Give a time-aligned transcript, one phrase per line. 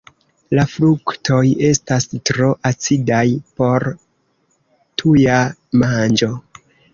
[0.59, 3.21] La fruktoj estas tro acidaj
[3.61, 3.87] por
[5.03, 5.37] tuja
[5.85, 6.33] manĝo.